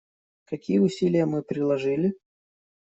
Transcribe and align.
Какие 0.45 0.79
усилия 0.79 1.27
мы 1.27 1.43
приложили? 1.43 2.17